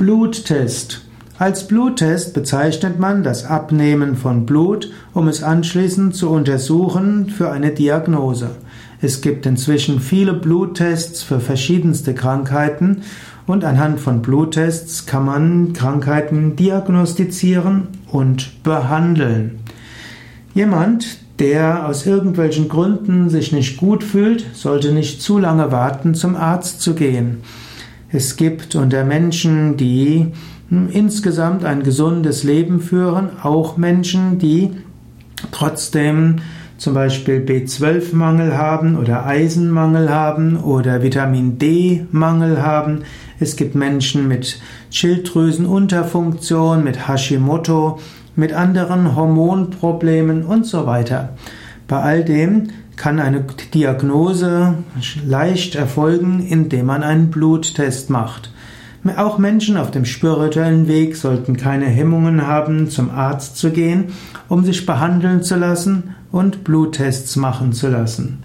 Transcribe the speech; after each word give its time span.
Bluttest. 0.00 1.02
Als 1.38 1.68
Bluttest 1.68 2.32
bezeichnet 2.32 2.98
man 2.98 3.22
das 3.22 3.44
Abnehmen 3.44 4.16
von 4.16 4.46
Blut, 4.46 4.90
um 5.12 5.28
es 5.28 5.42
anschließend 5.42 6.14
zu 6.14 6.30
untersuchen 6.30 7.28
für 7.28 7.50
eine 7.50 7.72
Diagnose. 7.72 8.52
Es 9.02 9.20
gibt 9.20 9.44
inzwischen 9.44 10.00
viele 10.00 10.32
Bluttests 10.32 11.22
für 11.22 11.38
verschiedenste 11.38 12.14
Krankheiten 12.14 13.02
und 13.46 13.62
anhand 13.62 14.00
von 14.00 14.22
Bluttests 14.22 15.04
kann 15.04 15.26
man 15.26 15.74
Krankheiten 15.74 16.56
diagnostizieren 16.56 17.88
und 18.10 18.62
behandeln. 18.62 19.58
Jemand, 20.54 21.18
der 21.40 21.86
aus 21.86 22.06
irgendwelchen 22.06 22.70
Gründen 22.70 23.28
sich 23.28 23.52
nicht 23.52 23.76
gut 23.76 24.02
fühlt, 24.02 24.46
sollte 24.54 24.92
nicht 24.92 25.20
zu 25.20 25.36
lange 25.36 25.70
warten, 25.70 26.14
zum 26.14 26.36
Arzt 26.36 26.80
zu 26.80 26.94
gehen. 26.94 27.42
Es 28.12 28.36
gibt 28.36 28.74
unter 28.74 29.04
Menschen, 29.04 29.76
die 29.76 30.26
hm, 30.68 30.88
insgesamt 30.90 31.64
ein 31.64 31.82
gesundes 31.82 32.42
Leben 32.42 32.80
führen, 32.80 33.30
auch 33.42 33.76
Menschen, 33.76 34.38
die 34.38 34.70
trotzdem 35.52 36.36
zum 36.76 36.94
Beispiel 36.94 37.40
B12-Mangel 37.40 38.56
haben 38.56 38.96
oder 38.96 39.26
Eisenmangel 39.26 40.10
haben 40.10 40.56
oder 40.56 41.02
Vitamin 41.02 41.58
D-Mangel 41.58 42.62
haben. 42.62 43.02
Es 43.38 43.54
gibt 43.56 43.74
Menschen 43.74 44.26
mit 44.28 44.58
Schilddrüsenunterfunktion, 44.90 46.82
mit 46.82 47.06
Hashimoto, 47.06 48.00
mit 48.34 48.54
anderen 48.54 49.14
Hormonproblemen 49.14 50.44
und 50.44 50.66
so 50.66 50.86
weiter. 50.86 51.34
Bei 51.90 52.02
all 52.02 52.22
dem 52.22 52.68
kann 52.94 53.18
eine 53.18 53.44
Diagnose 53.74 54.74
leicht 55.26 55.74
erfolgen, 55.74 56.46
indem 56.48 56.86
man 56.86 57.02
einen 57.02 57.32
Bluttest 57.32 58.10
macht. 58.10 58.52
Auch 59.16 59.38
Menschen 59.38 59.76
auf 59.76 59.90
dem 59.90 60.04
spirituellen 60.04 60.86
Weg 60.86 61.16
sollten 61.16 61.56
keine 61.56 61.86
Hemmungen 61.86 62.46
haben, 62.46 62.88
zum 62.90 63.10
Arzt 63.10 63.56
zu 63.56 63.72
gehen, 63.72 64.12
um 64.48 64.64
sich 64.64 64.86
behandeln 64.86 65.42
zu 65.42 65.56
lassen 65.56 66.14
und 66.30 66.62
Bluttests 66.62 67.34
machen 67.34 67.72
zu 67.72 67.88
lassen. 67.88 68.44